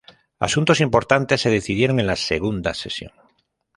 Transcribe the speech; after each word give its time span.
Asuntos 0.39 0.79
importantes 0.81 1.41
se 1.41 1.51
decidieron 1.51 1.99
en 1.99 2.07
la 2.07 2.15
segunda 2.15 2.73
sesión. 2.73 3.11